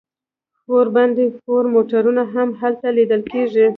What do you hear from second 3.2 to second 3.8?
کیږي